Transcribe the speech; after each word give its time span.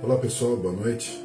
Olá 0.00 0.16
pessoal, 0.16 0.56
boa 0.56 0.72
noite. 0.72 1.20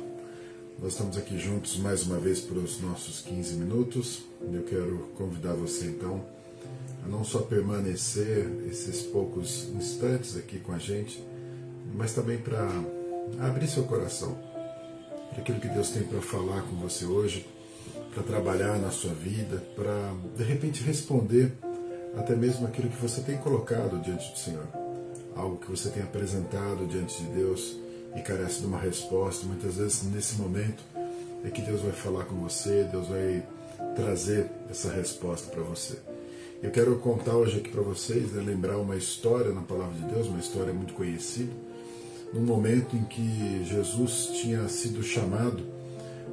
Nós 0.81 0.93
estamos 0.93 1.15
aqui 1.15 1.37
juntos 1.37 1.77
mais 1.77 2.07
uma 2.07 2.17
vez 2.17 2.39
para 2.41 2.57
os 2.57 2.81
nossos 2.81 3.21
15 3.21 3.53
minutos. 3.53 4.23
Eu 4.41 4.63
quero 4.63 5.11
convidar 5.15 5.53
você 5.53 5.85
então 5.85 6.25
a 7.05 7.07
não 7.07 7.23
só 7.23 7.39
permanecer 7.39 8.49
esses 8.67 9.03
poucos 9.03 9.69
instantes 9.75 10.35
aqui 10.35 10.57
com 10.57 10.71
a 10.73 10.79
gente, 10.79 11.23
mas 11.93 12.13
também 12.13 12.39
para 12.39 12.67
abrir 13.39 13.67
seu 13.67 13.83
coração 13.83 14.35
para 15.29 15.41
aquilo 15.41 15.59
que 15.59 15.67
Deus 15.67 15.91
tem 15.91 16.01
para 16.03 16.21
falar 16.21 16.63
com 16.63 16.75
você 16.77 17.05
hoje, 17.05 17.45
para 18.11 18.23
trabalhar 18.23 18.79
na 18.79 18.89
sua 18.89 19.13
vida, 19.13 19.57
para 19.75 20.15
de 20.35 20.43
repente 20.43 20.81
responder 20.81 21.53
até 22.17 22.35
mesmo 22.35 22.65
aquilo 22.65 22.89
que 22.89 22.99
você 22.99 23.21
tem 23.21 23.37
colocado 23.37 24.01
diante 24.01 24.31
do 24.31 24.37
Senhor, 24.37 24.67
algo 25.35 25.57
que 25.57 25.69
você 25.69 25.89
tem 25.89 26.01
apresentado 26.01 26.87
diante 26.87 27.21
de 27.21 27.29
Deus 27.29 27.82
e 28.15 28.21
carece 28.21 28.59
de 28.59 28.65
uma 28.65 28.79
resposta. 28.79 29.45
Muitas 29.45 29.75
vezes, 29.75 30.03
nesse 30.03 30.35
momento, 30.35 30.83
é 31.43 31.49
que 31.49 31.61
Deus 31.61 31.81
vai 31.81 31.91
falar 31.91 32.25
com 32.25 32.35
você, 32.35 32.87
Deus 32.91 33.07
vai 33.07 33.43
trazer 33.95 34.49
essa 34.69 34.91
resposta 34.91 35.49
para 35.51 35.61
você. 35.61 35.97
Eu 36.61 36.71
quero 36.71 36.95
contar 36.97 37.35
hoje 37.35 37.57
aqui 37.57 37.69
para 37.69 37.81
vocês, 37.81 38.31
né, 38.31 38.41
lembrar 38.41 38.77
uma 38.77 38.95
história 38.95 39.51
na 39.51 39.61
palavra 39.61 39.93
de 39.95 40.13
Deus, 40.13 40.27
uma 40.27 40.39
história 40.39 40.73
muito 40.73 40.93
conhecida, 40.93 41.51
num 42.33 42.41
momento 42.41 42.95
em 42.95 43.03
que 43.03 43.63
Jesus 43.65 44.29
tinha 44.41 44.67
sido 44.69 45.03
chamado 45.03 45.61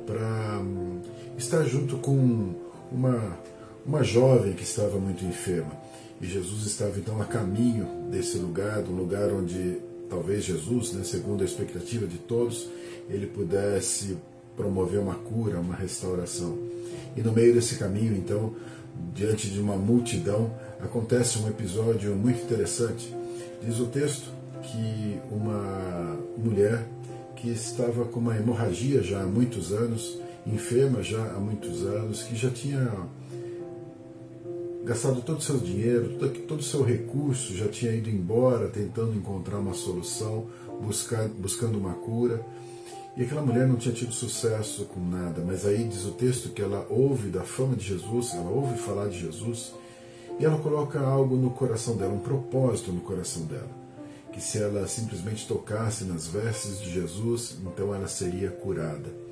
para 0.07 0.61
hum, 0.61 1.01
estar 1.37 1.65
junto 1.65 1.99
com 1.99 2.55
uma, 2.93 3.39
uma 3.85 4.05
jovem 4.05 4.53
que 4.53 4.63
estava 4.63 4.99
muito 4.99 5.25
enferma. 5.25 5.73
E 6.21 6.27
Jesus 6.27 6.67
estava 6.67 6.99
então 6.99 7.21
a 7.21 7.25
caminho 7.25 7.87
desse 8.11 8.39
lugar, 8.39 8.83
do 8.83 8.93
lugar 8.93 9.33
onde 9.33 9.81
talvez 10.11 10.45
Jesus, 10.45 10.93
né, 10.93 11.05
segundo 11.05 11.43
a 11.43 11.45
expectativa 11.45 12.07
de 12.07 12.19
todos, 12.19 12.69
ele 13.09 13.27
pudesse 13.27 14.19
promover 14.57 14.99
uma 14.99 15.15
cura, 15.15 15.61
uma 15.61 15.75
restauração. 15.75 16.59
E 17.17 17.23
no 17.23 17.33
meio 17.33 17.55
desse 17.55 17.77
caminho, 17.77 18.15
então, 18.15 18.55
diante 19.15 19.49
de 19.49 19.61
uma 19.61 19.77
multidão, 19.77 20.53
acontece 20.81 21.39
um 21.39 21.49
episódio 21.49 22.15
muito 22.15 22.43
interessante. 22.43 23.15
Diz 23.65 23.79
o 23.79 23.87
texto 23.87 24.31
que 24.63 25.19
uma 25.31 26.19
mulher 26.37 26.85
que 27.37 27.49
estava 27.49 28.05
com 28.05 28.21
uma 28.21 28.37
hemorragia 28.37 29.03
já 29.03 29.23
há 29.23 29.27
muitos 29.27 29.73
anos, 29.73 30.19
enferma 30.47 31.03
já 31.03 31.23
há 31.33 31.39
muitos 31.39 31.83
anos, 31.83 32.23
que 32.23 32.37
já 32.37 32.51
tinha 32.51 32.93
gastado 34.91 35.23
todo 35.23 35.39
o 35.39 35.41
seu 35.41 35.57
dinheiro, 35.57 36.19
todo 36.49 36.59
o 36.59 36.65
seu 36.65 36.83
recurso, 36.83 37.57
já 37.57 37.69
tinha 37.69 37.93
ido 37.93 38.11
embora 38.11 38.67
tentando 38.67 39.17
encontrar 39.17 39.61
uma 39.61 39.73
solução, 39.73 40.47
buscar, 40.83 41.29
buscando 41.29 41.79
uma 41.79 41.95
cura. 41.95 42.45
E 43.17 43.23
aquela 43.23 43.41
mulher 43.41 43.69
não 43.69 43.77
tinha 43.77 43.95
tido 43.95 44.13
sucesso 44.13 44.87
com 44.87 44.99
nada, 44.99 45.45
mas 45.47 45.65
aí 45.65 45.85
diz 45.85 46.05
o 46.07 46.11
texto 46.11 46.49
que 46.49 46.61
ela 46.61 46.85
ouve 46.91 47.29
da 47.29 47.43
fama 47.43 47.77
de 47.77 47.87
Jesus, 47.87 48.35
ela 48.35 48.51
ouve 48.51 48.77
falar 48.79 49.09
de 49.09 49.21
Jesus, 49.21 49.73
e 50.41 50.45
ela 50.45 50.59
coloca 50.59 50.99
algo 50.99 51.37
no 51.37 51.51
coração 51.51 51.97
dela, 51.97 52.13
um 52.13 52.19
propósito 52.19 52.91
no 52.91 53.01
coração 53.01 53.45
dela. 53.45 53.71
Que 54.33 54.41
se 54.41 54.61
ela 54.61 54.89
simplesmente 54.89 55.47
tocasse 55.47 56.03
nas 56.03 56.27
vestes 56.27 56.81
de 56.81 56.93
Jesus, 56.93 57.59
então 57.63 57.95
ela 57.95 58.09
seria 58.09 58.51
curada. 58.51 59.30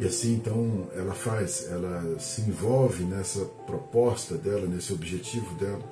E 0.00 0.06
assim 0.06 0.32
então 0.32 0.88
ela 0.96 1.12
faz, 1.12 1.68
ela 1.70 2.18
se 2.18 2.40
envolve 2.40 3.04
nessa 3.04 3.44
proposta 3.66 4.34
dela, 4.34 4.66
nesse 4.66 4.94
objetivo 4.94 5.54
dela. 5.56 5.82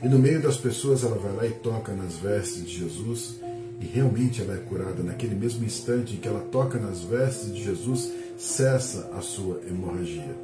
E 0.00 0.08
no 0.08 0.16
meio 0.16 0.40
das 0.40 0.56
pessoas 0.56 1.02
ela 1.02 1.18
vai 1.18 1.34
lá 1.34 1.44
e 1.44 1.50
toca 1.50 1.92
nas 1.92 2.14
vestes 2.14 2.64
de 2.64 2.78
Jesus 2.78 3.40
e 3.80 3.86
realmente 3.86 4.40
ela 4.40 4.54
é 4.54 4.58
curada. 4.58 5.02
Naquele 5.02 5.34
mesmo 5.34 5.64
instante 5.64 6.14
em 6.14 6.18
que 6.18 6.28
ela 6.28 6.46
toca 6.52 6.78
nas 6.78 7.00
vestes 7.00 7.52
de 7.52 7.64
Jesus, 7.64 8.08
cessa 8.38 9.10
a 9.12 9.20
sua 9.20 9.60
hemorragia. 9.68 10.36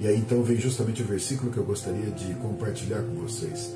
E 0.00 0.08
aí 0.08 0.16
então 0.16 0.42
vem 0.42 0.56
justamente 0.56 1.02
o 1.02 1.06
versículo 1.06 1.52
que 1.52 1.58
eu 1.58 1.64
gostaria 1.64 2.10
de 2.10 2.32
compartilhar 2.36 3.02
com 3.02 3.16
vocês. 3.16 3.70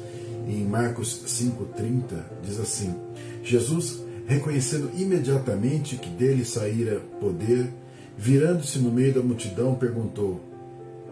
Em 0.48 0.64
Marcos 0.64 1.22
5,30 1.26 2.02
diz 2.42 2.58
assim: 2.58 2.94
Jesus, 3.42 4.02
reconhecendo 4.26 4.90
imediatamente 4.96 5.96
que 5.96 6.08
dele 6.08 6.46
saíra 6.46 7.00
poder, 7.20 7.70
Virando-se 8.16 8.78
no 8.78 8.92
meio 8.92 9.12
da 9.12 9.20
multidão, 9.20 9.74
perguntou: 9.74 10.40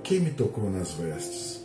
Quem 0.03 0.21
me 0.21 0.31
tocou 0.31 0.71
nas 0.71 0.93
vestes? 0.93 1.61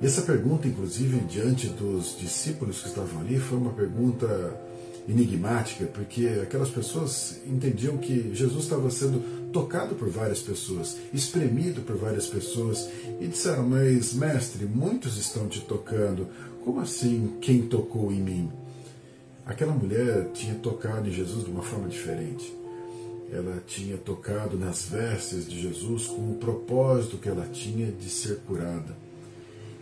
Essa 0.00 0.22
pergunta, 0.22 0.68
inclusive, 0.68 1.18
diante 1.20 1.68
dos 1.68 2.16
discípulos 2.18 2.82
que 2.82 2.88
estavam 2.88 3.20
ali, 3.20 3.38
foi 3.38 3.58
uma 3.58 3.72
pergunta 3.72 4.26
enigmática, 5.08 5.86
porque 5.86 6.26
aquelas 6.42 6.68
pessoas 6.68 7.40
entendiam 7.46 7.96
que 7.96 8.32
Jesus 8.34 8.64
estava 8.64 8.90
sendo 8.90 9.50
tocado 9.50 9.94
por 9.94 10.08
várias 10.08 10.40
pessoas, 10.40 10.96
espremido 11.12 11.80
por 11.82 11.96
várias 11.96 12.26
pessoas, 12.28 12.88
e 13.20 13.26
disseram: 13.26 13.68
Mas, 13.68 14.14
mestre, 14.14 14.64
muitos 14.64 15.18
estão 15.18 15.48
te 15.48 15.60
tocando, 15.60 16.28
como 16.64 16.80
assim 16.80 17.36
quem 17.40 17.62
tocou 17.62 18.12
em 18.12 18.20
mim? 18.20 18.52
Aquela 19.44 19.72
mulher 19.72 20.30
tinha 20.32 20.54
tocado 20.54 21.08
em 21.08 21.12
Jesus 21.12 21.44
de 21.44 21.50
uma 21.50 21.62
forma 21.62 21.88
diferente 21.88 22.65
ela 23.32 23.62
tinha 23.66 23.96
tocado 23.96 24.56
nas 24.56 24.86
vestes 24.88 25.48
de 25.48 25.60
Jesus 25.60 26.06
com 26.06 26.30
o 26.30 26.38
propósito 26.38 27.18
que 27.18 27.28
ela 27.28 27.46
tinha 27.46 27.90
de 27.90 28.08
ser 28.08 28.38
curada. 28.46 28.96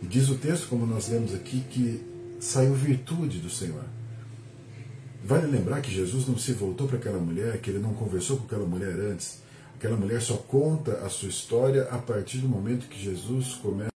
E 0.03 0.07
diz 0.07 0.29
o 0.29 0.37
texto, 0.37 0.69
como 0.69 0.87
nós 0.87 1.09
lemos 1.09 1.35
aqui, 1.35 1.61
que 1.71 2.03
saiu 2.41 2.75
virtude 2.75 3.39
do 3.39 3.51
Senhor. 3.51 3.85
Vale 5.23 5.47
lembrar 5.47 5.81
que 5.81 5.91
Jesus 5.91 6.27
não 6.27 6.37
se 6.37 6.53
voltou 6.53 6.87
para 6.87 6.99
aquela 6.99 7.19
mulher, 7.19 7.59
que 7.61 7.71
ele 7.71 7.79
não 7.79 7.95
conversou 7.95 8.37
com 8.37 8.45
aquela 8.45 8.67
mulher 8.67 8.99
antes. 8.99 9.43
Aquela 9.77 9.97
mulher 9.97 10.21
só 10.21 10.37
conta 10.37 10.93
a 10.99 11.09
sua 11.09 11.29
história 11.29 11.85
a 11.91 11.99
partir 11.99 12.39
do 12.39 12.49
momento 12.49 12.89
que 12.89 13.03
Jesus 13.03 13.55
começa 13.55 13.91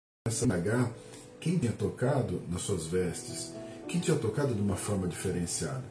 a 0.41 0.45
indagar 0.45 0.91
quem 1.39 1.57
tinha 1.57 1.71
tocado 1.71 2.41
nas 2.49 2.61
suas 2.61 2.87
vestes, 2.87 3.53
quem 3.87 3.99
tinha 3.99 4.17
tocado 4.17 4.53
de 4.53 4.61
uma 4.61 4.75
forma 4.75 5.07
diferenciada. 5.07 5.83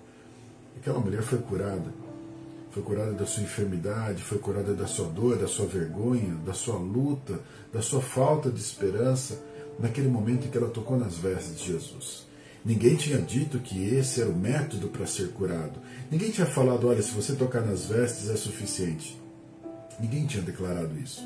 Aquela 0.77 0.99
mulher 0.99 1.23
foi 1.23 1.39
curada 1.39 2.04
foi 2.75 2.83
curada 2.83 3.13
da 3.13 3.25
sua 3.25 3.45
enfermidade, 3.45 4.21
foi 4.21 4.39
curada 4.39 4.75
da 4.75 4.85
sua 4.85 5.07
dor, 5.07 5.39
da 5.39 5.47
sua 5.47 5.65
vergonha, 5.65 6.35
da 6.45 6.53
sua 6.53 6.77
luta, 6.77 7.39
da 7.73 7.81
sua 7.81 8.01
falta 8.01 8.51
de 8.51 8.61
esperança, 8.61 9.41
naquele 9.79 10.09
momento 10.09 10.47
em 10.47 10.51
que 10.51 10.59
ela 10.59 10.69
tocou 10.69 10.99
nas 10.99 11.17
vestes 11.17 11.57
de 11.57 11.73
Jesus. 11.73 12.27
Ninguém 12.65 12.97
tinha 12.97 13.19
dito 13.19 13.61
que 13.61 13.95
esse 13.95 14.21
era 14.21 14.29
o 14.29 14.37
método 14.37 14.89
para 14.89 15.07
ser 15.07 15.29
curado. 15.29 15.79
Ninguém 16.11 16.33
tinha 16.33 16.49
falado, 16.49 16.89
olha, 16.89 17.01
se 17.01 17.13
você 17.13 17.37
tocar 17.37 17.61
nas 17.61 17.87
vestes 17.87 18.29
é 18.29 18.35
suficiente. 18.35 19.23
Ninguém 20.01 20.27
tinha 20.27 20.43
declarado 20.43 20.99
isso. 20.99 21.23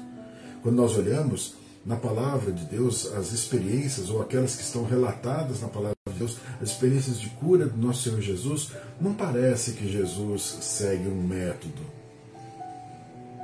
Quando 0.62 0.76
nós 0.76 0.98
olhamos 0.98 1.54
na 1.88 1.96
palavra 1.96 2.52
de 2.52 2.64
Deus 2.66 3.12
as 3.14 3.32
experiências 3.32 4.10
ou 4.10 4.22
aquelas 4.22 4.54
que 4.54 4.62
estão 4.62 4.84
relatadas 4.84 5.60
na 5.60 5.68
palavra 5.68 5.98
Deus, 6.18 6.36
as 6.60 6.70
experiências 6.70 7.18
de 7.20 7.28
cura 7.30 7.66
do 7.66 7.76
nosso 7.76 8.02
Senhor 8.02 8.20
Jesus, 8.20 8.72
não 9.00 9.14
parece 9.14 9.72
que 9.72 9.90
Jesus 9.90 10.58
segue 10.60 11.08
um 11.08 11.22
método. 11.22 11.82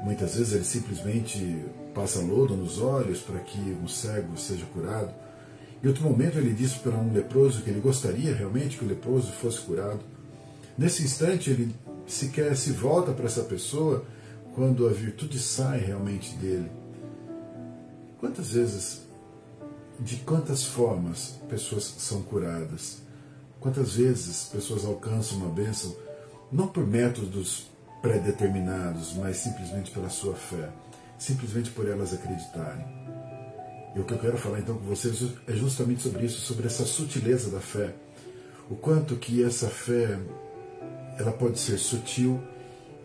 Muitas 0.02 0.34
vezes 0.34 0.52
ele 0.52 0.64
simplesmente 0.64 1.64
passa 1.94 2.20
lodo 2.20 2.56
nos 2.56 2.80
olhos 2.80 3.20
para 3.20 3.38
que 3.38 3.58
um 3.82 3.88
cego 3.88 4.36
seja 4.36 4.66
curado. 4.66 5.14
Em 5.82 5.88
outro 5.88 6.02
momento 6.02 6.36
ele 6.36 6.52
disse 6.52 6.78
para 6.80 6.96
um 6.96 7.12
leproso 7.12 7.62
que 7.62 7.70
ele 7.70 7.80
gostaria 7.80 8.34
realmente 8.34 8.76
que 8.76 8.84
o 8.84 8.88
leproso 8.88 9.30
fosse 9.32 9.60
curado. 9.60 10.00
Nesse 10.76 11.04
instante 11.04 11.50
ele 11.50 11.74
sequer 12.06 12.54
se 12.56 12.72
volta 12.72 13.12
para 13.12 13.26
essa 13.26 13.44
pessoa 13.44 14.04
quando 14.54 14.86
a 14.86 14.92
virtude 14.92 15.38
sai 15.38 15.78
realmente 15.78 16.34
dele. 16.36 16.83
Quantas 18.24 18.52
vezes 18.52 19.00
de 20.00 20.16
quantas 20.16 20.64
formas 20.64 21.38
pessoas 21.46 21.84
são 21.98 22.22
curadas. 22.22 23.02
Quantas 23.60 23.96
vezes 23.96 24.44
pessoas 24.44 24.82
alcançam 24.86 25.36
uma 25.36 25.50
bênção 25.50 25.94
não 26.50 26.66
por 26.66 26.86
métodos 26.86 27.66
pré-determinados, 28.00 29.12
mas 29.12 29.36
simplesmente 29.36 29.90
pela 29.90 30.08
sua 30.08 30.32
fé, 30.34 30.70
simplesmente 31.18 31.70
por 31.70 31.86
elas 31.86 32.14
acreditarem. 32.14 32.86
E 33.94 34.00
o 34.00 34.04
que 34.04 34.14
eu 34.14 34.18
quero 34.18 34.38
falar 34.38 34.60
então 34.60 34.78
com 34.78 34.86
vocês 34.86 35.22
é 35.46 35.52
justamente 35.52 36.00
sobre 36.00 36.24
isso, 36.24 36.40
sobre 36.40 36.66
essa 36.66 36.86
sutileza 36.86 37.50
da 37.50 37.60
fé. 37.60 37.94
O 38.70 38.74
quanto 38.74 39.16
que 39.16 39.44
essa 39.44 39.68
fé 39.68 40.18
ela 41.18 41.30
pode 41.30 41.58
ser 41.58 41.76
sutil 41.76 42.42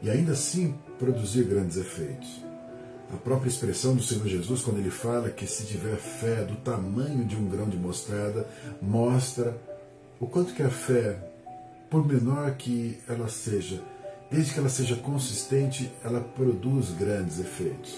e 0.01 0.09
ainda 0.09 0.31
assim 0.31 0.73
produzir 0.97 1.43
grandes 1.43 1.75
efeitos. 1.75 2.48
A 3.13 3.17
própria 3.17 3.49
expressão 3.49 3.95
do 3.95 4.03
Senhor 4.03 4.27
Jesus, 4.27 4.61
quando 4.61 4.77
ele 4.77 4.91
fala 4.91 5.29
que 5.29 5.47
se 5.47 5.65
tiver 5.65 5.95
fé 5.97 6.43
do 6.43 6.55
tamanho 6.57 7.25
de 7.25 7.35
um 7.35 7.49
grão 7.49 7.67
de 7.67 7.77
mostarda, 7.77 8.47
mostra 8.81 9.57
o 10.19 10.27
quanto 10.27 10.53
que 10.53 10.61
a 10.61 10.69
fé, 10.69 11.17
por 11.89 12.05
menor 12.05 12.51
que 12.55 12.99
ela 13.07 13.27
seja, 13.27 13.81
desde 14.29 14.53
que 14.53 14.59
ela 14.59 14.69
seja 14.69 14.95
consistente, 14.95 15.91
ela 16.03 16.21
produz 16.21 16.91
grandes 16.91 17.39
efeitos. 17.39 17.97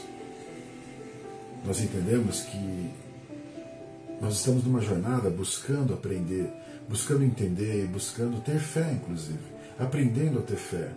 Nós 1.65 1.81
entendemos 1.81 2.41
que 2.41 2.89
nós 4.21 4.35
estamos 4.35 4.63
numa 4.63 4.81
jornada 4.81 5.29
buscando 5.29 5.93
aprender, 5.93 6.49
buscando 6.87 7.23
entender 7.23 7.83
e 7.83 7.87
buscando 7.87 8.41
ter 8.41 8.59
fé, 8.59 8.93
inclusive. 8.93 9.39
aprendendo 9.79 10.39
a 10.39 10.41
ter 10.43 10.57
fé. 10.57 10.89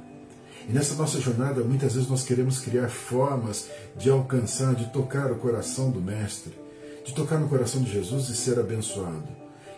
E 0.68 0.72
nessa 0.72 0.94
nossa 0.94 1.20
jornada, 1.20 1.62
muitas 1.62 1.94
vezes 1.94 2.08
nós 2.08 2.22
queremos 2.22 2.58
criar 2.58 2.88
formas 2.88 3.68
de 3.96 4.10
alcançar, 4.10 4.74
de 4.74 4.86
tocar 4.92 5.30
o 5.30 5.36
coração 5.36 5.90
do 5.90 6.00
Mestre, 6.00 6.54
de 7.04 7.14
tocar 7.14 7.38
no 7.38 7.48
coração 7.48 7.82
de 7.82 7.92
Jesus 7.92 8.28
e 8.28 8.36
ser 8.36 8.58
abençoado. 8.58 9.28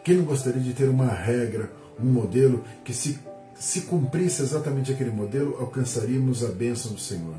Quem 0.04 0.16
não 0.16 0.24
gostaria 0.24 0.62
de 0.62 0.72
ter 0.72 0.88
uma 0.88 1.08
regra, 1.08 1.72
um 2.00 2.06
modelo 2.06 2.62
que, 2.84 2.94
se, 2.94 3.18
se 3.54 3.82
cumprisse 3.82 4.42
exatamente 4.42 4.92
aquele 4.92 5.10
modelo, 5.10 5.56
alcançaríamos 5.58 6.44
a 6.44 6.48
bênção 6.48 6.92
do 6.92 7.00
Senhor? 7.00 7.34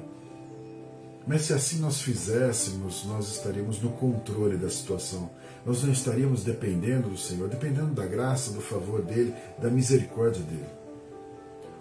Mas 1.25 1.43
se 1.43 1.53
assim 1.53 1.79
nós 1.79 2.01
fizéssemos, 2.01 3.05
nós 3.05 3.29
estaríamos 3.29 3.81
no 3.81 3.89
controle 3.91 4.57
da 4.57 4.69
situação. 4.69 5.29
Nós 5.65 5.83
não 5.83 5.91
estaríamos 5.91 6.43
dependendo 6.43 7.09
do 7.09 7.17
Senhor, 7.17 7.49
dependendo 7.49 7.93
da 7.93 8.05
graça, 8.05 8.51
do 8.51 8.61
favor 8.61 9.01
dele, 9.01 9.33
da 9.59 9.69
misericórdia 9.69 10.41
dele. 10.41 10.76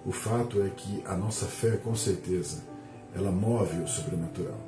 O 0.07 0.13
fato 0.13 0.63
é 0.63 0.69
que 0.69 1.03
a 1.05 1.17
nossa 1.17 1.47
fé, 1.47 1.73
com 1.73 1.97
certeza, 1.97 2.63
ela 3.13 3.33
move 3.33 3.81
o 3.81 3.89
sobrenatural. 3.89 4.61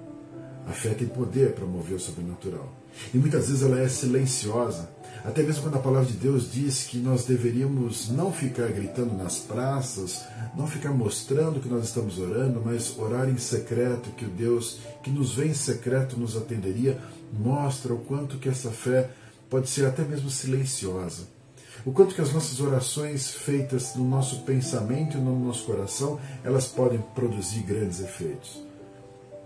A 0.66 0.72
fé 0.72 0.94
tem 0.94 1.06
poder 1.06 1.52
para 1.52 1.64
mover 1.64 1.94
o 1.94 2.00
sobrenatural. 2.00 2.68
E 3.14 3.18
muitas 3.18 3.46
vezes 3.46 3.62
ela 3.62 3.78
é 3.78 3.88
silenciosa. 3.88 4.90
Até 5.24 5.44
mesmo 5.44 5.62
quando 5.62 5.76
a 5.76 5.80
palavra 5.80 6.10
de 6.10 6.16
Deus 6.16 6.50
diz 6.50 6.82
que 6.82 6.98
nós 6.98 7.24
deveríamos 7.24 8.08
não 8.08 8.32
ficar 8.32 8.66
gritando 8.66 9.14
nas 9.14 9.38
praças, 9.38 10.24
não 10.56 10.66
ficar 10.66 10.90
mostrando 10.90 11.60
que 11.60 11.68
nós 11.68 11.84
estamos 11.84 12.18
orando, 12.18 12.60
mas 12.64 12.98
orar 12.98 13.28
em 13.28 13.38
secreto, 13.38 14.10
que 14.10 14.24
o 14.24 14.30
Deus 14.30 14.80
que 15.04 15.10
nos 15.10 15.36
vê 15.36 15.46
em 15.46 15.54
secreto 15.54 16.18
nos 16.18 16.36
atenderia, 16.36 16.98
mostra 17.32 17.94
o 17.94 17.98
quanto 17.98 18.38
que 18.38 18.48
essa 18.48 18.72
fé 18.72 19.08
pode 19.48 19.70
ser 19.70 19.86
até 19.86 20.02
mesmo 20.02 20.30
silenciosa. 20.30 21.37
O 21.86 21.92
quanto 21.92 22.14
que 22.14 22.20
as 22.20 22.32
nossas 22.32 22.60
orações 22.60 23.30
feitas 23.30 23.94
no 23.94 24.04
nosso 24.04 24.40
pensamento 24.40 25.16
e 25.16 25.20
no 25.20 25.38
nosso 25.38 25.64
coração, 25.64 26.18
elas 26.44 26.66
podem 26.66 27.00
produzir 27.14 27.62
grandes 27.62 28.00
efeitos. 28.00 28.62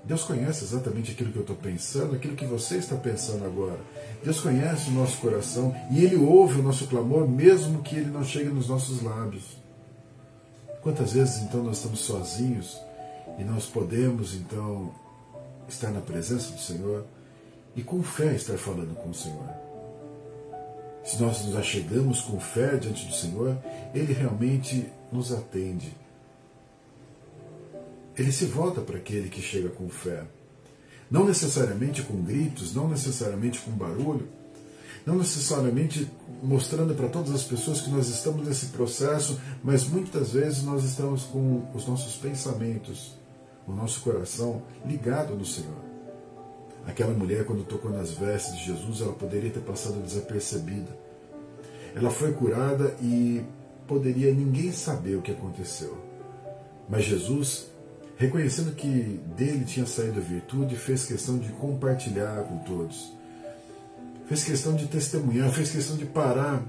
Deus 0.05 0.25
conhece 0.25 0.65
exatamente 0.65 1.13
aquilo 1.13 1.31
que 1.31 1.39
eu 1.39 1.43
estou 1.43 1.57
pensando, 1.57 2.17
aquilo 2.17 2.35
que 2.35 2.45
você 2.45 2.77
está 2.77 2.97
pensando 2.97 3.45
agora. 3.45 3.79
Deus 4.25 4.41
conhece 4.41 4.91
o 4.91 4.95
nosso 4.95 5.19
coração 5.19 5.75
e 5.91 6.05
Ele 6.05 6.17
ouve 6.17 6.59
o 6.59 6.63
nosso 6.63 6.87
clamor, 6.89 7.29
mesmo 7.29 7.83
que 7.83 7.97
ele 7.97 8.11
não 8.11 8.25
chegue 8.25 8.49
nos 8.49 8.69
nossos 8.69 9.01
lábios. 9.03 9.57
Quantas 10.83 11.13
vezes 11.13 11.43
então 11.43 11.63
nós 11.63 11.77
estamos 11.77 12.01
sozinhos 12.01 12.77
e 13.39 13.45
nós 13.45 13.67
podemos 13.67 14.35
então 14.35 14.93
estar 15.69 15.91
na 15.91 16.01
presença 16.01 16.53
do 16.53 16.61
Senhor 16.61 17.05
e 17.77 17.83
com 17.83 18.03
fé 18.03 18.35
estar 18.35 18.59
falando 18.59 18.97
com 18.97 19.11
o 19.11 19.15
Senhor? 19.15 19.72
Se 21.05 21.21
nós 21.21 21.45
nos 21.45 21.57
achegamos 21.57 22.21
com 22.21 22.39
fé 22.39 22.77
diante 22.77 23.07
do 23.07 23.15
Senhor, 23.15 23.59
Ele 23.95 24.13
realmente 24.13 24.87
nos 25.11 25.33
atende. 25.33 25.93
Ele 28.17 28.31
se 28.31 28.45
volta 28.45 28.81
para 28.81 28.99
aquele 28.99 29.29
que 29.29 29.41
chega 29.41 29.69
com 29.69 29.89
fé. 29.89 30.25
Não 31.11 31.25
necessariamente 31.25 32.03
com 32.03 32.23
gritos, 32.23 32.75
não 32.75 32.89
necessariamente 32.89 33.61
com 33.61 33.71
barulho, 33.73 34.29
não 35.05 35.17
necessariamente 35.17 36.11
mostrando 36.43 36.95
para 36.95 37.09
todas 37.09 37.35
as 37.35 37.43
pessoas 37.43 37.81
que 37.81 37.91
nós 37.91 38.09
estamos 38.09 38.47
nesse 38.47 38.67
processo, 38.67 39.41
mas 39.63 39.85
muitas 39.85 40.33
vezes 40.33 40.63
nós 40.63 40.85
estamos 40.85 41.25
com 41.25 41.69
os 41.75 41.87
nossos 41.87 42.17
pensamentos, 42.17 43.13
o 43.67 43.73
nosso 43.73 44.01
coração 44.01 44.63
ligado 44.87 45.35
no 45.35 45.45
Senhor. 45.45 45.92
Aquela 46.87 47.13
mulher, 47.13 47.45
quando 47.45 47.65
tocou 47.65 47.91
nas 47.91 48.11
vestes 48.11 48.57
de 48.59 48.65
Jesus, 48.65 49.01
ela 49.01 49.13
poderia 49.13 49.51
ter 49.51 49.61
passado 49.61 50.03
desapercebida. 50.03 50.97
Ela 51.95 52.11
foi 52.11 52.33
curada 52.33 52.97
e 53.01 53.43
poderia 53.87 54.33
ninguém 54.33 54.73
saber 54.73 55.17
o 55.17 55.23
que 55.23 55.31
aconteceu. 55.31 55.97
Mas 56.89 57.05
Jesus, 57.05 57.67
reconhecendo 58.17 58.75
que 58.75 59.21
dele 59.37 59.65
tinha 59.65 59.87
saído 59.87 60.19
a 60.19 60.23
virtude, 60.23 60.75
fez 60.75 61.05
questão 61.05 61.39
de 61.39 61.51
compartilhar 61.53 62.43
com 62.45 62.59
todos. 62.59 63.13
Fez 64.27 64.45
questão 64.45 64.75
de 64.75 64.87
testemunhar, 64.87 65.51
fez 65.53 65.71
questão 65.71 65.97
de 65.97 66.07
parar 66.07 66.65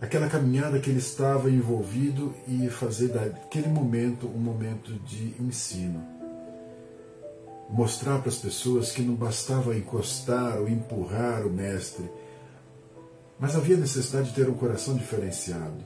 aquela 0.00 0.28
caminhada 0.28 0.78
que 0.78 0.90
ele 0.90 0.98
estava 0.98 1.50
envolvido 1.50 2.34
e 2.46 2.68
fazer 2.68 3.08
daquele 3.08 3.68
momento 3.68 4.26
um 4.26 4.38
momento 4.38 4.92
de 5.06 5.34
ensino 5.40 6.13
mostrar 7.68 8.18
para 8.18 8.28
as 8.28 8.36
pessoas 8.36 8.92
que 8.92 9.02
não 9.02 9.14
bastava 9.14 9.76
encostar 9.76 10.58
ou 10.58 10.68
empurrar 10.68 11.46
o 11.46 11.50
Mestre, 11.50 12.10
mas 13.38 13.56
havia 13.56 13.76
necessidade 13.76 14.28
de 14.28 14.34
ter 14.34 14.48
um 14.48 14.54
coração 14.54 14.96
diferenciado. 14.96 15.84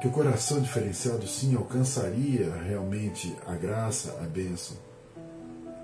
Que 0.00 0.08
o 0.08 0.10
coração 0.10 0.60
diferenciado, 0.60 1.26
sim, 1.26 1.54
alcançaria 1.54 2.52
realmente 2.66 3.34
a 3.46 3.54
graça, 3.54 4.18
a 4.22 4.26
bênção. 4.26 4.76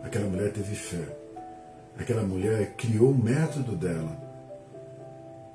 Aquela 0.03 0.29
mulher 0.29 0.53
teve 0.53 0.75
fé. 0.75 1.17
Aquela 1.99 2.23
mulher 2.23 2.75
criou 2.77 3.11
o 3.11 3.23
método 3.23 3.77
dela. 3.77 4.19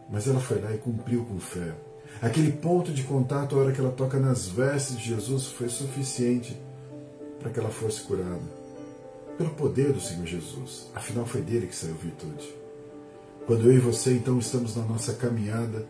Mas 0.10 0.28
ela 0.28 0.40
foi 0.40 0.62
lá 0.62 0.72
e 0.72 0.78
cumpriu 0.78 1.26
com 1.26 1.40
fé. 1.40 1.74
Aquele 2.22 2.52
ponto 2.52 2.94
de 2.94 3.04
contato, 3.04 3.56
a 3.56 3.60
hora 3.60 3.72
que 3.72 3.80
ela 3.80 3.92
toca 3.92 4.20
nas 4.20 4.48
vestes 4.48 4.98
de 4.98 5.10
Jesus, 5.10 5.48
foi 5.48 5.68
suficiente 5.68 6.58
para 7.40 7.50
que 7.52 7.60
ela 7.60 7.70
fosse 7.70 8.02
curada 8.02 8.65
pelo 9.38 9.52
poder 9.52 9.92
do 9.92 10.00
Senhor 10.00 10.26
Jesus. 10.26 10.88
Afinal, 10.94 11.26
foi 11.26 11.42
dele 11.42 11.68
que 11.68 11.76
saiu 11.76 11.96
virtude. 11.96 12.48
Quando 13.46 13.70
eu 13.70 13.74
e 13.74 13.80
você 13.80 14.14
então 14.14 14.40
estamos 14.40 14.76
na 14.76 14.84
nossa 14.84 15.14
caminhada, 15.14 15.86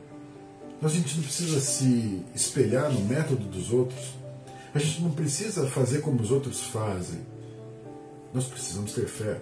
a 0.82 0.88
gente 0.88 1.16
não 1.16 1.24
precisa 1.24 1.60
se 1.60 2.24
espelhar 2.34 2.92
no 2.92 3.02
método 3.02 3.46
dos 3.46 3.72
outros. 3.72 4.16
A 4.74 4.80
gente 4.80 5.02
não 5.02 5.12
precisa 5.12 5.66
fazer 5.68 6.02
como 6.02 6.22
os 6.22 6.32
outros 6.32 6.62
fazem. 6.62 7.22
Nós 8.34 8.46
precisamos 8.46 8.92
ter 8.92 9.08
fé. 9.08 9.40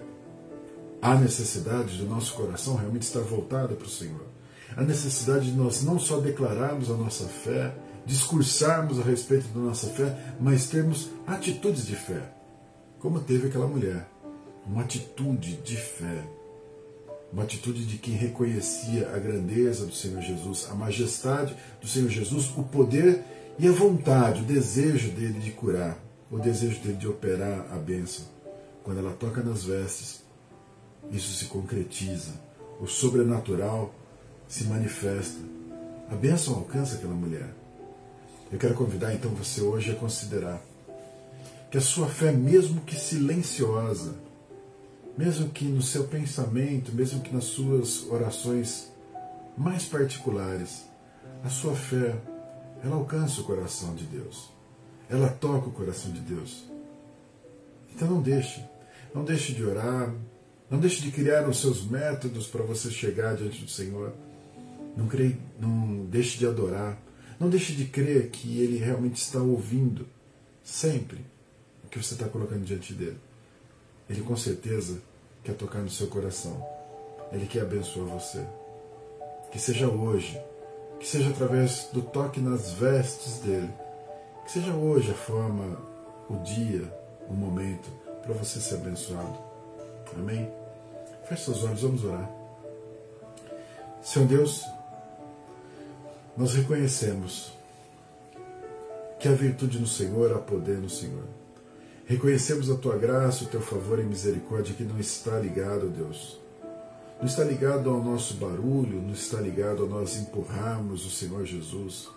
Há 1.02 1.16
necessidade 1.16 1.98
do 1.98 2.06
nosso 2.06 2.34
coração 2.34 2.76
realmente 2.76 3.02
estar 3.02 3.20
voltado 3.20 3.74
para 3.74 3.86
o 3.86 3.90
Senhor. 3.90 4.24
Há 4.76 4.82
necessidade 4.82 5.50
de 5.50 5.56
nós 5.56 5.82
não 5.82 5.98
só 5.98 6.18
declararmos 6.18 6.90
a 6.90 6.94
nossa 6.94 7.24
fé, 7.24 7.74
discursarmos 8.06 9.00
a 9.00 9.02
respeito 9.02 9.48
da 9.48 9.60
nossa 9.60 9.88
fé, 9.88 10.16
mas 10.40 10.68
termos 10.68 11.08
atitudes 11.26 11.86
de 11.86 11.96
fé 11.96 12.34
como 13.04 13.20
teve 13.20 13.48
aquela 13.48 13.66
mulher. 13.66 14.08
Uma 14.66 14.80
atitude 14.80 15.58
de 15.58 15.76
fé, 15.76 16.24
uma 17.30 17.42
atitude 17.42 17.84
de 17.84 17.98
quem 17.98 18.14
reconhecia 18.14 19.14
a 19.14 19.18
grandeza 19.18 19.84
do 19.84 19.94
Senhor 19.94 20.22
Jesus, 20.22 20.66
a 20.70 20.74
majestade 20.74 21.54
do 21.82 21.86
Senhor 21.86 22.08
Jesus, 22.08 22.48
o 22.56 22.62
poder 22.62 23.22
e 23.58 23.68
a 23.68 23.72
vontade, 23.72 24.40
o 24.40 24.46
desejo 24.46 25.10
dele 25.10 25.38
de 25.38 25.50
curar, 25.50 25.98
o 26.30 26.38
desejo 26.38 26.80
dele 26.80 26.96
de 26.96 27.06
operar 27.06 27.66
a 27.70 27.76
bênção. 27.76 28.24
Quando 28.82 29.00
ela 29.00 29.12
toca 29.12 29.42
nas 29.42 29.64
vestes, 29.64 30.22
isso 31.12 31.30
se 31.34 31.44
concretiza, 31.44 32.32
o 32.80 32.86
sobrenatural 32.86 33.94
se 34.48 34.64
manifesta. 34.64 35.40
A 36.10 36.14
bênção 36.14 36.54
alcança 36.54 36.94
aquela 36.94 37.12
mulher. 37.12 37.50
Eu 38.50 38.58
quero 38.58 38.74
convidar 38.74 39.12
então 39.12 39.30
você 39.32 39.60
hoje 39.60 39.90
a 39.90 39.94
considerar 39.94 40.58
que 41.74 41.78
a 41.78 41.80
sua 41.80 42.06
fé, 42.06 42.30
mesmo 42.30 42.82
que 42.82 42.94
silenciosa, 42.94 44.14
mesmo 45.18 45.48
que 45.48 45.64
no 45.64 45.82
seu 45.82 46.04
pensamento, 46.04 46.92
mesmo 46.92 47.20
que 47.20 47.34
nas 47.34 47.46
suas 47.46 48.06
orações 48.08 48.92
mais 49.58 49.84
particulares, 49.84 50.84
a 51.42 51.48
sua 51.48 51.74
fé, 51.74 52.14
ela 52.80 52.94
alcança 52.94 53.40
o 53.40 53.44
coração 53.44 53.92
de 53.92 54.04
Deus. 54.04 54.52
Ela 55.10 55.28
toca 55.28 55.66
o 55.66 55.72
coração 55.72 56.12
de 56.12 56.20
Deus. 56.20 56.64
Então 57.92 58.08
não 58.08 58.22
deixe, 58.22 58.64
não 59.12 59.24
deixe 59.24 59.52
de 59.52 59.64
orar, 59.64 60.14
não 60.70 60.78
deixe 60.78 61.02
de 61.02 61.10
criar 61.10 61.48
os 61.48 61.60
seus 61.60 61.84
métodos 61.84 62.46
para 62.46 62.62
você 62.62 62.88
chegar 62.88 63.34
diante 63.34 63.64
do 63.64 63.68
Senhor. 63.68 64.14
Não, 64.96 65.08
não 65.58 66.04
deixe 66.04 66.38
de 66.38 66.46
adorar, 66.46 66.96
não 67.40 67.50
deixe 67.50 67.72
de 67.72 67.86
crer 67.86 68.30
que 68.30 68.60
Ele 68.60 68.78
realmente 68.78 69.16
está 69.16 69.40
ouvindo, 69.40 70.06
sempre 70.62 71.33
que 71.94 72.04
você 72.04 72.14
está 72.14 72.28
colocando 72.28 72.64
diante 72.64 72.92
dele. 72.92 73.20
Ele 74.10 74.20
com 74.22 74.36
certeza 74.36 75.00
quer 75.44 75.54
tocar 75.54 75.78
no 75.78 75.88
seu 75.88 76.08
coração. 76.08 76.60
Ele 77.30 77.46
quer 77.46 77.62
abençoar 77.62 78.06
você. 78.06 78.44
Que 79.52 79.60
seja 79.60 79.86
hoje, 79.86 80.36
que 80.98 81.06
seja 81.06 81.30
através 81.30 81.88
do 81.92 82.02
toque 82.02 82.40
nas 82.40 82.72
vestes 82.72 83.38
dele, 83.38 83.70
que 84.44 84.50
seja 84.50 84.74
hoje 84.74 85.12
a 85.12 85.14
forma, 85.14 85.78
o 86.28 86.36
dia, 86.42 86.82
o 87.28 87.32
momento 87.32 87.88
para 88.22 88.34
você 88.34 88.58
ser 88.58 88.74
abençoado. 88.74 89.38
Amém? 90.16 90.50
Feche 91.28 91.44
seus 91.44 91.62
olhos, 91.62 91.82
vamos 91.82 92.04
orar. 92.04 92.28
Senhor 94.02 94.26
Deus, 94.26 94.64
nós 96.36 96.54
reconhecemos 96.54 97.52
que 99.20 99.28
a 99.28 99.32
virtude 99.32 99.78
no 99.78 99.86
Senhor 99.86 100.32
há 100.32 100.38
poder 100.40 100.78
no 100.78 100.90
Senhor. 100.90 101.43
Reconhecemos 102.06 102.70
a 102.70 102.76
tua 102.76 102.98
graça, 102.98 103.44
o 103.44 103.46
teu 103.46 103.60
favor 103.62 103.98
e 103.98 104.02
misericórdia 104.02 104.74
que 104.74 104.84
não 104.84 104.98
está 105.00 105.38
ligado, 105.38 105.88
Deus. 105.88 106.38
Não 107.18 107.26
está 107.26 107.42
ligado 107.42 107.88
ao 107.88 108.02
nosso 108.02 108.34
barulho, 108.34 109.00
não 109.00 109.14
está 109.14 109.40
ligado 109.40 109.84
a 109.84 109.86
nós 109.86 110.16
empurrarmos 110.16 111.06
o 111.06 111.10
Senhor 111.10 111.46
Jesus. 111.46 112.08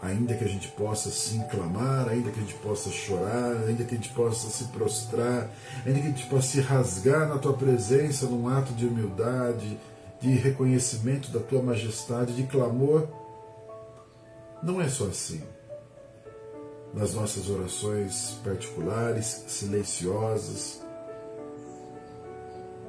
ainda 0.00 0.34
que 0.34 0.44
a 0.44 0.48
gente 0.48 0.68
possa 0.68 1.10
sim 1.10 1.40
clamar, 1.50 2.08
ainda 2.08 2.30
que 2.30 2.38
a 2.38 2.42
gente 2.42 2.54
possa 2.54 2.90
chorar, 2.90 3.64
ainda 3.66 3.82
que 3.82 3.94
a 3.94 3.98
gente 3.98 4.10
possa 4.10 4.48
se 4.48 4.64
prostrar, 4.64 5.50
ainda 5.84 6.00
que 6.00 6.06
a 6.06 6.10
gente 6.10 6.26
possa 6.26 6.48
se 6.48 6.60
rasgar 6.60 7.28
na 7.28 7.38
tua 7.38 7.54
presença 7.54 8.26
num 8.26 8.48
ato 8.48 8.72
de 8.74 8.86
humildade, 8.86 9.78
de 10.20 10.28
reconhecimento 10.34 11.30
da 11.30 11.40
tua 11.40 11.62
majestade, 11.62 12.34
de 12.34 12.44
clamor, 12.44 13.08
não 14.62 14.80
é 14.80 14.88
só 14.88 15.06
assim. 15.06 15.42
Nas 16.96 17.12
nossas 17.12 17.50
orações 17.50 18.38
particulares, 18.42 19.44
silenciosas, 19.46 20.80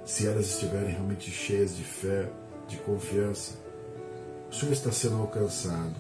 se 0.06 0.26
elas 0.26 0.46
estiverem 0.46 0.92
realmente 0.92 1.30
cheias 1.30 1.76
de 1.76 1.84
fé, 1.84 2.32
de 2.70 2.78
confiança, 2.78 3.56
o 4.50 4.56
Senhor 4.56 4.72
está 4.72 4.94
sendo 4.94 5.18
alcançado, 5.18 5.94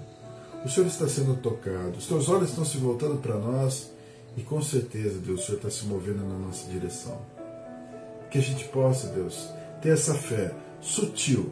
o 0.63 0.69
Senhor 0.69 0.87
está 0.87 1.05
sendo 1.09 1.35
tocado, 1.41 1.97
os 1.97 2.07
teus 2.07 2.29
olhos 2.29 2.51
estão 2.51 2.63
se 2.63 2.77
voltando 2.77 3.17
para 3.17 3.35
nós 3.37 3.91
e 4.37 4.41
com 4.41 4.61
certeza, 4.61 5.19
Deus, 5.19 5.41
o 5.41 5.45
Senhor 5.45 5.57
está 5.57 5.69
se 5.69 5.85
movendo 5.85 6.25
na 6.25 6.39
nossa 6.39 6.65
direção. 6.71 7.19
Que 8.31 8.37
a 8.37 8.41
gente 8.41 8.63
possa, 8.69 9.07
Deus, 9.07 9.49
ter 9.81 9.89
essa 9.89 10.13
fé 10.13 10.55
sutil, 10.79 11.51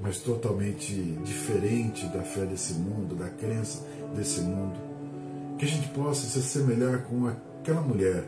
mas 0.00 0.18
totalmente 0.18 0.92
diferente 1.22 2.04
da 2.06 2.22
fé 2.24 2.44
desse 2.46 2.72
mundo, 2.72 3.14
da 3.14 3.28
crença 3.28 3.86
desse 4.12 4.40
mundo. 4.40 4.89
Que 5.60 5.66
a 5.66 5.68
gente 5.68 5.88
possa 5.90 6.26
se 6.26 6.38
assemelhar 6.38 7.02
com 7.02 7.26
aquela 7.26 7.82
mulher 7.82 8.24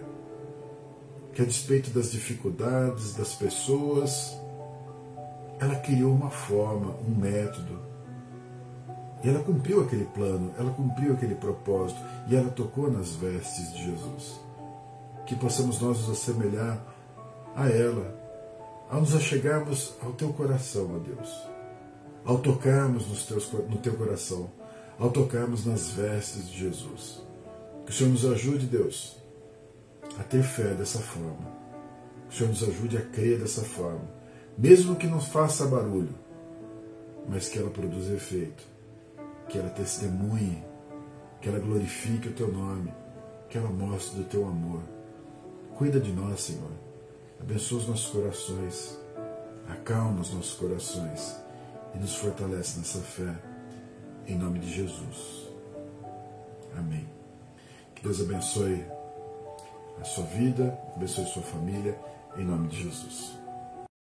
que, 1.33 1.41
a 1.41 1.47
despeito 1.47 1.89
das 1.89 2.13
dificuldades 2.13 3.15
das 3.15 3.35
pessoas, 3.35 4.39
ela 5.59 5.77
criou 5.77 6.13
uma 6.13 6.29
forma, 6.29 6.95
um 7.09 7.15
método. 7.15 7.81
E 9.25 9.31
ela 9.31 9.43
cumpriu 9.43 9.81
aquele 9.81 10.05
plano, 10.05 10.53
ela 10.59 10.73
cumpriu 10.73 11.15
aquele 11.15 11.35
propósito 11.35 11.99
e 12.29 12.37
ela 12.37 12.51
tocou 12.51 12.91
nas 12.93 13.15
vestes 13.17 13.73
de 13.73 13.85
Jesus. 13.85 14.39
Que 15.25 15.35
possamos 15.35 15.81
nós 15.81 16.01
nos 16.01 16.11
assemelhar 16.11 16.85
a 17.57 17.67
ela, 17.67 18.15
ao 18.91 19.01
nos 19.01 19.17
achegarmos 19.17 19.95
ao 20.03 20.13
teu 20.13 20.35
coração, 20.35 20.97
ó 20.97 20.99
Deus, 20.99 21.49
ao 22.27 22.41
tocarmos 22.41 23.09
nos 23.09 23.25
teus, 23.25 23.51
no 23.51 23.79
teu 23.79 23.95
coração, 23.95 24.51
ao 24.99 25.11
tocarmos 25.11 25.67
nas 25.67 25.91
vestes 25.91 26.49
de 26.49 26.59
Jesus. 26.59 27.23
Que 27.85 27.91
o 27.91 27.95
Senhor 27.95 28.11
nos 28.11 28.25
ajude, 28.25 28.67
Deus, 28.67 29.17
a 30.19 30.23
ter 30.23 30.43
fé 30.43 30.75
dessa 30.75 30.99
forma. 30.99 31.51
Que 32.29 32.35
o 32.35 32.39
Senhor 32.39 32.51
nos 32.51 32.63
ajude 32.63 32.97
a 32.97 33.03
crer 33.03 33.39
dessa 33.39 33.63
forma, 33.63 34.09
mesmo 34.57 34.97
que 34.97 35.07
não 35.07 35.21
faça 35.21 35.67
barulho, 35.67 36.15
mas 37.29 37.49
que 37.49 37.59
ela 37.59 37.71
produza 37.71 38.15
efeito, 38.15 38.65
que 39.49 39.59
ela 39.59 39.71
testemunhe, 39.71 40.63
que 41.41 41.49
ela 41.49 41.59
glorifique 41.59 42.29
o 42.29 42.33
teu 42.33 42.51
nome, 42.51 42.93
que 43.49 43.59
ela 43.59 43.71
mostre 43.71 44.17
do 44.17 44.25
teu 44.25 44.47
amor. 44.47 44.83
Cuida 45.77 45.99
de 46.01 46.13
nós, 46.13 46.41
Senhor 46.41 46.71
Abençoa 47.43 47.79
os 47.79 47.89
nossos 47.89 48.07
corações, 48.07 48.99
acalma 49.69 50.21
os 50.21 50.33
nossos 50.33 50.55
corações 50.55 51.37
e 51.93 51.99
nos 51.99 52.15
fortalece 52.15 52.79
nessa 52.79 53.01
fé, 53.01 53.35
em 54.27 54.37
nome 54.37 54.59
de 54.59 54.73
Jesus. 54.73 55.49
Amém. 56.77 57.07
Que 57.95 58.03
Deus 58.03 58.21
abençoe 58.21 58.85
a 60.01 60.05
sua 60.05 60.25
vida, 60.25 60.79
abençoe 60.97 61.25
a 61.25 61.29
sua 61.29 61.43
família, 61.43 61.99
em 62.37 62.45
nome 62.45 62.69
de 62.69 62.83
Jesus. 62.83 63.42